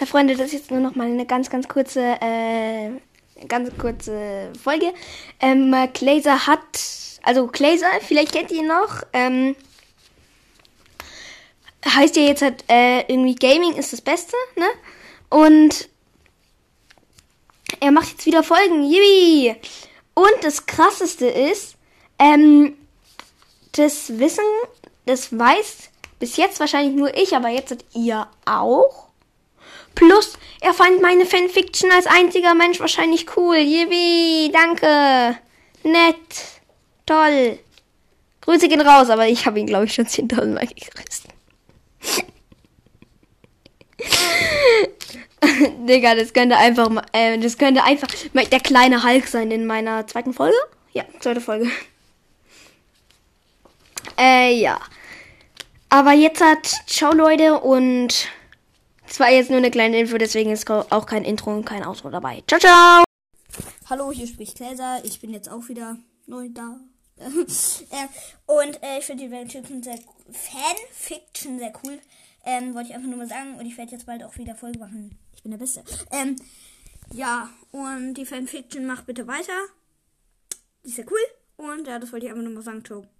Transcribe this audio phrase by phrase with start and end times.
[0.00, 2.88] Hi Freunde, das ist jetzt nur noch mal eine ganz, ganz kurze, äh,
[3.46, 4.94] ganz kurze Folge.
[5.40, 6.62] Ähm, Glazer hat,
[7.22, 9.54] also Glazer, vielleicht kennt ihr ihn noch, ähm,
[11.86, 14.64] heißt ja jetzt halt, äh, irgendwie Gaming ist das Beste, ne?
[15.28, 15.90] Und
[17.80, 19.54] er macht jetzt wieder Folgen, yippie!
[20.14, 21.76] Und das krasseste ist,
[22.18, 22.74] ähm,
[23.72, 24.44] das Wissen,
[25.04, 29.09] das weiß bis jetzt wahrscheinlich nur ich, aber jetzt seid ihr auch.
[29.94, 33.56] Plus, er fand meine Fanfiction als einziger Mensch wahrscheinlich cool.
[33.56, 35.38] Yippie, danke.
[35.82, 36.60] Nett.
[37.06, 37.58] Toll.
[38.42, 41.28] Grüße gehen raus, aber ich habe ihn, glaube ich, schon 10.000 Mal gegrüßt.
[45.88, 50.32] Digga, das könnte einfach, äh, das könnte einfach der kleine Hulk sein in meiner zweiten
[50.32, 50.56] Folge.
[50.92, 51.70] Ja, zweite Folge.
[54.18, 54.78] Äh, ja.
[55.88, 58.28] Aber jetzt hat, ciao Leute und
[59.10, 62.10] es war jetzt nur eine kleine Info, deswegen ist auch kein Intro und kein Outro
[62.10, 62.44] dabei.
[62.46, 63.04] Ciao, ciao!
[63.88, 65.00] Hallo, hier spricht Gläser.
[65.04, 66.78] Ich bin jetzt auch wieder neu da.
[67.18, 68.06] äh,
[68.46, 69.98] und äh, ich finde die Fanfiction sehr,
[70.30, 71.98] Fanfiction sehr cool.
[72.44, 73.58] Ähm, wollte ich einfach nur mal sagen.
[73.58, 75.18] Und ich werde jetzt bald auch wieder Folge machen.
[75.34, 75.82] Ich bin der Beste.
[76.12, 76.36] Ähm,
[77.12, 79.58] ja, und die Fanfiction macht bitte weiter.
[80.84, 81.66] Die ist sehr cool.
[81.66, 82.84] Und ja, das wollte ich einfach nur mal sagen.
[82.84, 83.04] Ciao.